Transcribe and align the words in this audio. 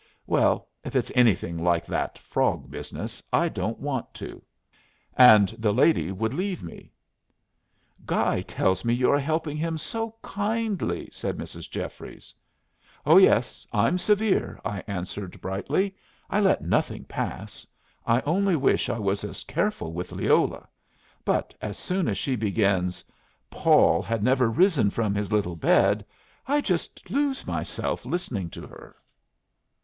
"Well, 0.25 0.67
if 0.83 0.95
it's 0.95 1.11
anything 1.13 1.63
like 1.63 1.85
that 1.85 2.17
frog 2.17 2.71
business, 2.71 3.21
I 3.31 3.49
don't 3.49 3.77
want 3.77 4.11
to." 4.15 4.41
And 5.15 5.49
the 5.49 5.71
lady 5.71 6.11
would 6.11 6.33
leave 6.33 6.63
me. 6.63 6.91
"Guy 8.07 8.41
tells 8.41 8.83
me 8.83 8.95
you 8.95 9.11
are 9.11 9.19
helping 9.19 9.57
him 9.57 9.77
so 9.77 10.15
kindly," 10.23 11.07
said 11.11 11.37
Mrs. 11.37 11.69
Jeffries. 11.69 12.33
"Oh 13.05 13.19
yes, 13.19 13.67
I'm 13.71 13.99
severe,"' 13.99 14.59
I 14.65 14.83
answered, 14.87 15.39
brightly. 15.39 15.95
"I 16.31 16.39
let 16.39 16.63
nothing 16.63 17.03
pass. 17.03 17.67
I 18.03 18.21
only 18.21 18.55
wish 18.55 18.89
I 18.89 18.97
was 18.97 19.23
as 19.23 19.43
careful 19.43 19.93
with 19.93 20.11
Leola. 20.11 20.67
But 21.23 21.53
as 21.61 21.77
soon 21.77 22.07
as 22.07 22.17
she 22.17 22.35
begins 22.35 23.05
'Paul 23.51 24.01
had 24.01 24.23
never 24.23 24.49
risen 24.49 24.89
from 24.89 25.13
his 25.13 25.31
little 25.31 25.55
bed,' 25.55 26.03
I 26.47 26.59
just 26.59 27.07
lose 27.11 27.45
myself 27.45 28.03
listening 28.03 28.49
to 28.49 28.65
her." 28.65 28.95